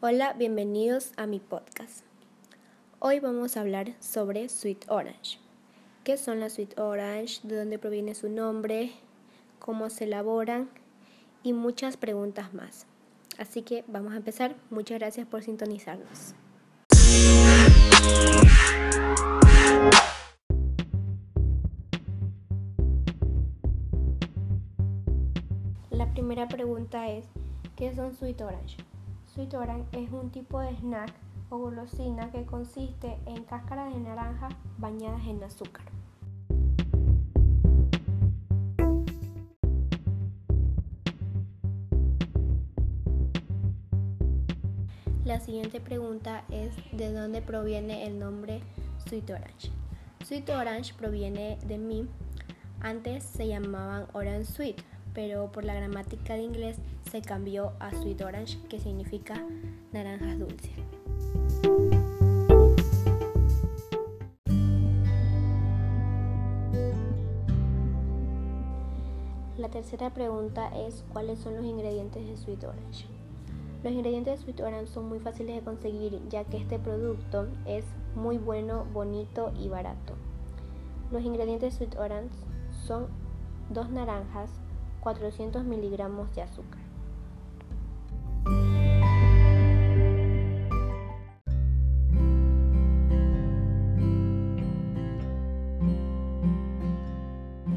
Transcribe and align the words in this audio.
Hola, 0.00 0.32
bienvenidos 0.32 1.12
a 1.16 1.28
mi 1.28 1.38
podcast. 1.38 2.04
Hoy 2.98 3.20
vamos 3.20 3.56
a 3.56 3.60
hablar 3.60 3.94
sobre 4.00 4.48
Sweet 4.48 4.86
Orange. 4.88 5.38
¿Qué 6.02 6.16
son 6.16 6.40
las 6.40 6.54
Sweet 6.54 6.76
Orange? 6.76 7.46
¿De 7.46 7.56
dónde 7.56 7.78
proviene 7.78 8.16
su 8.16 8.28
nombre? 8.28 8.90
¿Cómo 9.60 9.90
se 9.90 10.04
elaboran? 10.04 10.68
Y 11.44 11.52
muchas 11.52 11.96
preguntas 11.96 12.52
más. 12.52 12.86
Así 13.38 13.62
que 13.62 13.84
vamos 13.86 14.12
a 14.12 14.16
empezar. 14.16 14.56
Muchas 14.70 14.98
gracias 14.98 15.24
por 15.28 15.44
sintonizarnos. 15.44 16.34
Primera 26.38 26.56
pregunta 26.56 27.08
es, 27.08 27.24
¿qué 27.74 27.92
son 27.96 28.14
Sweet 28.14 28.40
Orange? 28.42 28.76
Sweet 29.34 29.54
Orange 29.54 29.88
es 30.04 30.12
un 30.12 30.30
tipo 30.30 30.60
de 30.60 30.70
snack 30.76 31.12
o 31.50 31.58
golosina 31.58 32.30
que 32.30 32.44
consiste 32.44 33.18
en 33.26 33.42
cáscaras 33.42 33.92
de 33.92 33.98
naranja 33.98 34.48
bañadas 34.76 35.26
en 35.26 35.42
azúcar. 35.42 35.84
La 45.24 45.40
siguiente 45.40 45.80
pregunta 45.80 46.44
es 46.52 46.72
¿de 46.92 47.12
dónde 47.12 47.42
proviene 47.42 48.06
el 48.06 48.20
nombre 48.20 48.60
Sweet 49.08 49.30
Orange? 49.30 49.72
Sweet 50.24 50.48
Orange 50.50 50.94
proviene 50.94 51.58
de 51.66 51.78
mí. 51.78 52.08
Antes 52.80 53.24
se 53.24 53.48
llamaban 53.48 54.06
Orange 54.12 54.44
Sweet, 54.44 54.76
pero 55.14 55.50
por 55.50 55.64
la 55.64 55.74
gramática 55.74 56.34
de 56.34 56.42
inglés 56.42 56.76
se 57.10 57.22
cambió 57.22 57.72
a 57.80 57.90
Sweet 57.90 58.22
Orange, 58.22 58.58
que 58.68 58.78
significa 58.78 59.42
naranjas 59.92 60.38
dulces. 60.38 60.70
La 69.58 69.68
tercera 69.68 70.10
pregunta 70.10 70.68
es 70.68 71.04
¿cuáles 71.12 71.40
son 71.40 71.56
los 71.56 71.64
ingredientes 71.64 72.26
de 72.26 72.36
Sweet 72.36 72.64
Orange? 72.64 73.06
Los 73.82 73.92
ingredientes 73.92 74.38
de 74.38 74.44
Sweet 74.44 74.60
Orange 74.60 74.86
son 74.86 75.08
muy 75.08 75.20
fáciles 75.20 75.56
de 75.56 75.62
conseguir 75.62 76.20
ya 76.28 76.44
que 76.44 76.56
este 76.56 76.78
producto 76.78 77.46
es 77.66 77.84
muy 78.14 78.38
bueno, 78.38 78.86
bonito 78.92 79.52
y 79.58 79.68
barato. 79.68 80.14
Los 81.10 81.22
ingredientes 81.22 81.72
de 81.72 81.86
Sweet 81.86 81.98
Orange 81.98 82.34
son 82.86 83.06
dos 83.70 83.90
naranjas, 83.90 84.50
400 85.00 85.64
miligramos 85.64 86.34
de 86.34 86.42
azúcar. 86.42 86.80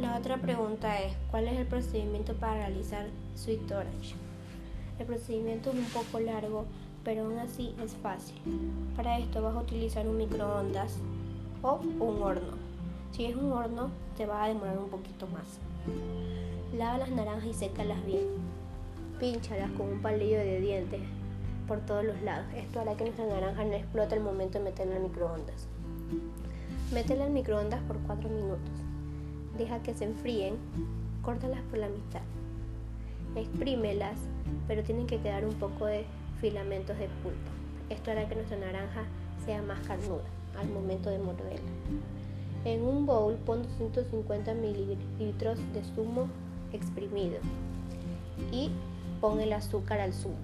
La 0.00 0.18
otra 0.18 0.38
pregunta 0.38 1.00
es, 1.00 1.14
¿cuál 1.30 1.48
es 1.48 1.58
el 1.58 1.66
procedimiento 1.66 2.34
para 2.34 2.54
realizar 2.54 3.06
Sweet 3.34 3.70
Orange? 3.72 4.14
El 4.98 5.06
procedimiento 5.06 5.70
es 5.70 5.76
un 5.76 5.84
poco 5.86 6.20
largo, 6.20 6.66
pero 7.02 7.24
aún 7.24 7.38
así 7.38 7.74
es 7.82 7.94
fácil. 7.94 8.36
Para 8.94 9.18
esto 9.18 9.42
vas 9.42 9.56
a 9.56 9.60
utilizar 9.60 10.06
un 10.06 10.18
microondas 10.18 10.98
o 11.62 11.80
un 11.98 12.22
horno. 12.22 12.56
Si 13.12 13.24
es 13.24 13.36
un 13.36 13.52
horno, 13.52 13.90
te 14.16 14.26
va 14.26 14.44
a 14.44 14.48
demorar 14.48 14.78
un 14.78 14.88
poquito 14.88 15.26
más. 15.26 15.58
Lava 16.82 16.98
las 16.98 17.10
naranjas 17.10 17.46
y 17.46 17.54
sécalas 17.54 18.04
bien. 18.04 18.26
Pínchalas 19.20 19.70
con 19.70 19.86
un 19.86 20.02
palillo 20.02 20.38
de 20.38 20.58
dientes 20.58 21.00
por 21.68 21.78
todos 21.78 22.04
los 22.04 22.20
lados. 22.22 22.44
Esto 22.56 22.80
hará 22.80 22.96
que 22.96 23.04
nuestra 23.04 23.24
naranja 23.24 23.64
no 23.64 23.74
explote 23.74 24.16
al 24.16 24.20
momento 24.20 24.58
de 24.58 24.64
meterla 24.64 24.96
al 24.96 25.02
microondas. 25.02 25.68
Métela 26.92 27.26
al 27.26 27.30
microondas 27.30 27.80
por 27.82 27.98
4 27.98 28.28
minutos. 28.28 28.72
Deja 29.56 29.80
que 29.84 29.94
se 29.94 30.06
enfríen. 30.06 30.56
Córtalas 31.22 31.60
por 31.70 31.78
la 31.78 31.88
mitad. 31.88 32.22
Exprímelas 33.36 34.18
pero 34.66 34.82
tienen 34.82 35.06
que 35.06 35.20
quedar 35.20 35.44
un 35.44 35.54
poco 35.54 35.86
de 35.86 36.04
filamentos 36.40 36.98
de 36.98 37.06
pulpa. 37.22 37.52
Esto 37.90 38.10
hará 38.10 38.28
que 38.28 38.34
nuestra 38.34 38.58
naranja 38.58 39.04
sea 39.46 39.62
más 39.62 39.78
carnuda 39.86 40.24
al 40.58 40.68
momento 40.68 41.10
de 41.10 41.20
morderla. 41.20 41.70
En 42.64 42.82
un 42.82 43.06
bowl 43.06 43.36
pon 43.46 43.62
250 43.62 44.52
mililitros 44.54 45.60
de 45.72 45.84
zumo 45.84 46.26
exprimido 46.72 47.38
y 48.50 48.70
pon 49.20 49.40
el 49.40 49.52
azúcar 49.52 50.00
al 50.00 50.12
zumo. 50.12 50.36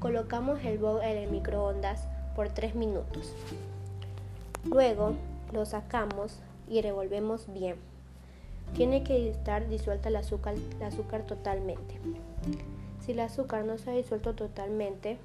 Colocamos 0.00 0.58
el 0.64 0.78
bowl 0.78 1.02
en 1.02 1.16
el 1.16 1.30
microondas 1.30 2.06
por 2.34 2.48
3 2.48 2.74
minutos. 2.74 3.32
Luego 4.64 5.14
lo 5.52 5.64
sacamos 5.64 6.40
y 6.68 6.82
revolvemos 6.82 7.52
bien. 7.52 7.76
Tiene 8.74 9.02
que 9.02 9.30
estar 9.30 9.68
disuelta 9.68 10.08
el 10.08 10.16
azúcar, 10.16 10.54
el 10.54 10.82
azúcar 10.82 11.22
totalmente. 11.22 11.98
Si 13.00 13.12
el 13.12 13.20
azúcar 13.20 13.64
no 13.64 13.78
se 13.78 13.90
ha 13.90 13.94
disuelto 13.94 14.34
totalmente, 14.34 15.18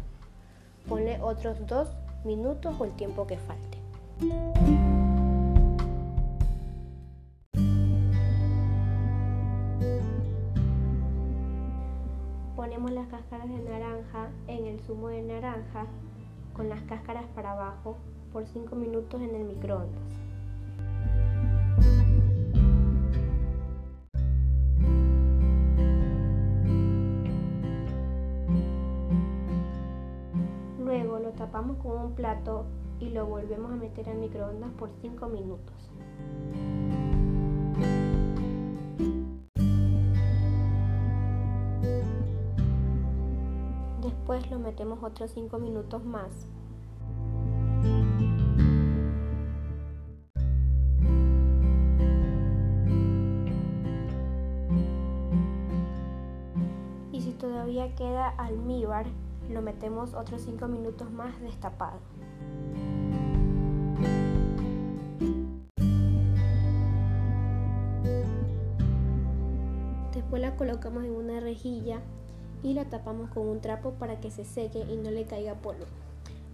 ponle 0.87 1.21
otros 1.21 1.57
dos 1.67 1.89
minutos 2.23 2.75
o 2.79 2.85
el 2.85 2.91
tiempo 2.91 3.27
que 3.27 3.37
falte. 3.37 5.02
Cáscaras 13.13 13.47
de 13.47 13.59
naranja 13.59 14.31
en 14.47 14.65
el 14.65 14.79
zumo 14.79 15.09
de 15.09 15.21
naranja 15.21 15.85
con 16.55 16.67
las 16.67 16.81
cáscaras 16.81 17.27
para 17.35 17.51
abajo 17.51 17.95
por 18.31 18.47
5 18.47 18.75
minutos 18.75 19.21
en 19.21 19.35
el 19.35 19.43
microondas. 19.43 20.01
Luego 30.79 31.19
lo 31.19 31.29
tapamos 31.33 31.77
con 31.83 31.91
un 32.05 32.15
plato 32.15 32.65
y 32.99 33.11
lo 33.11 33.27
volvemos 33.27 33.71
a 33.73 33.75
meter 33.75 34.09
al 34.09 34.17
microondas 34.17 34.71
por 34.71 34.89
5 35.03 35.27
minutos. 35.27 35.91
Después 44.33 44.51
lo 44.51 44.57
metemos 44.57 45.03
otros 45.03 45.29
5 45.29 45.59
minutos 45.59 46.03
más. 46.03 46.47
Y 57.11 57.21
si 57.21 57.33
todavía 57.33 57.93
queda 57.93 58.29
almíbar, 58.29 59.05
lo 59.51 59.61
metemos 59.61 60.15
otros 60.15 60.41
5 60.41 60.67
minutos 60.67 61.11
más 61.11 61.39
destapado. 61.39 61.99
Después 70.11 70.41
la 70.41 70.55
colocamos 70.55 71.03
en 71.03 71.11
una 71.11 71.39
rejilla 71.39 72.01
y 72.63 72.73
la 72.73 72.85
tapamos 72.85 73.29
con 73.29 73.47
un 73.47 73.59
trapo 73.59 73.91
para 73.91 74.19
que 74.19 74.31
se 74.31 74.45
seque 74.45 74.79
y 74.79 74.95
no 74.95 75.11
le 75.11 75.25
caiga 75.25 75.55
polvo. 75.55 75.85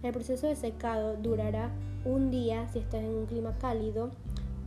El 0.02 0.12
proceso 0.12 0.46
de 0.46 0.56
secado 0.56 1.16
durará 1.16 1.70
un 2.04 2.30
día 2.30 2.68
si 2.68 2.80
estás 2.80 3.02
en 3.02 3.14
un 3.14 3.26
clima 3.26 3.56
cálido 3.58 4.10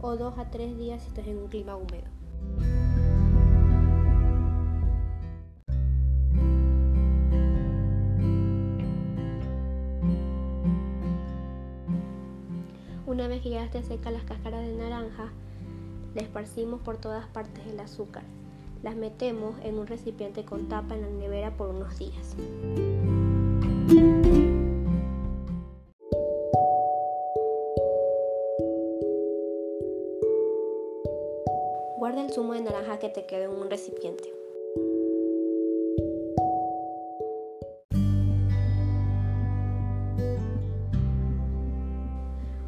o 0.02 0.16
dos 0.16 0.38
a 0.38 0.50
tres 0.50 0.78
días 0.78 1.02
si 1.02 1.09
estás 1.09 1.28
en 1.28 1.38
un 1.38 1.48
clima 1.48 1.76
húmedo. 1.76 2.04
Una 13.06 13.28
vez 13.28 13.42
que 13.42 13.50
ya 13.51 13.63
esté 13.63 13.84
seca 13.84 14.10
las 14.12 14.24
cáscaras 14.24 14.66
de 14.66 14.74
naranja, 14.75 15.31
la 16.16 16.22
esparcimos 16.22 16.81
por 16.81 16.98
todas 16.98 17.28
partes 17.28 17.66
el 17.68 17.80
azúcar. 17.80 18.24
Las 18.83 18.97
metemos 18.97 19.56
en 19.63 19.80
un 19.80 19.88
recipiente 19.88 20.44
con 20.44 20.68
tapa 20.68 20.94
en 20.94 21.03
la 21.03 21.09
nevera 21.09 21.56
por 21.56 21.69
unos 21.69 21.97
días. 21.97 22.35
Guarda 31.97 32.25
el 32.25 32.33
zumo 32.33 32.51
de 32.51 32.62
naranja 32.62 33.00
que 33.00 33.07
te 33.07 33.25
quede 33.25 33.45
en 33.45 33.51
un 33.51 33.69
recipiente. 33.69 34.33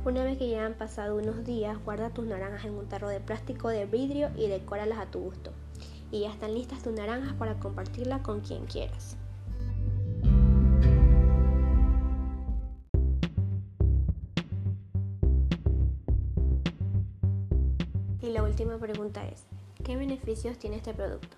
Una 0.05 0.23
vez 0.23 0.37
que 0.37 0.47
ya 0.47 0.65
han 0.65 0.75
pasado 0.75 1.17
unos 1.17 1.43
días, 1.43 1.77
guarda 1.83 2.09
tus 2.11 2.25
naranjas 2.25 2.63
en 2.63 2.75
un 2.75 2.87
tarro 2.87 3.09
de 3.09 3.19
plástico 3.19 3.67
de 3.67 3.85
vidrio 3.85 4.29
y 4.37 4.47
decóralas 4.47 4.99
a 4.99 5.11
tu 5.11 5.19
gusto. 5.19 5.51
Y 6.15 6.21
ya 6.21 6.29
están 6.29 6.53
listas 6.53 6.81
tus 6.81 6.93
naranjas 6.93 7.33
para 7.33 7.59
compartirla 7.59 8.23
con 8.23 8.39
quien 8.39 8.65
quieras. 8.67 9.17
Y 18.21 18.29
la 18.29 18.43
última 18.43 18.77
pregunta 18.77 19.27
es, 19.27 19.45
¿qué 19.83 19.97
beneficios 19.97 20.57
tiene 20.57 20.77
este 20.77 20.93
producto? 20.93 21.35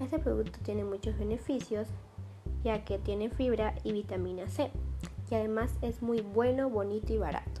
Este 0.00 0.18
producto 0.18 0.58
tiene 0.62 0.84
muchos 0.84 1.18
beneficios 1.18 1.86
ya 2.64 2.82
que 2.82 2.98
tiene 2.98 3.28
fibra 3.28 3.74
y 3.84 3.92
vitamina 3.92 4.48
C 4.48 4.70
y 5.30 5.34
además 5.34 5.70
es 5.82 6.00
muy 6.00 6.22
bueno, 6.22 6.70
bonito 6.70 7.12
y 7.12 7.18
barato. 7.18 7.53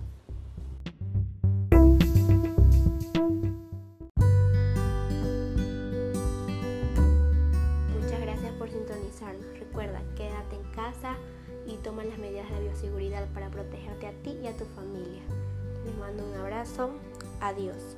Las 12.02 12.18
medidas 12.18 12.50
de 12.50 12.60
bioseguridad 12.60 13.28
para 13.32 13.50
protegerte 13.50 14.06
a 14.06 14.12
ti 14.22 14.38
y 14.42 14.46
a 14.46 14.56
tu 14.56 14.64
familia. 14.64 15.22
Les 15.84 15.96
mando 15.96 16.24
un 16.24 16.34
abrazo. 16.34 16.90
Adiós. 17.40 17.96